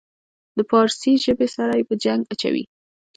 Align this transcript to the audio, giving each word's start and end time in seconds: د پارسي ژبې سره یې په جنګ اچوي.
د 0.57 0.59
پارسي 0.69 1.13
ژبې 1.23 1.47
سره 1.55 1.73
یې 1.79 1.83
په 1.89 1.95
جنګ 2.03 2.21
اچوي. 2.33 2.63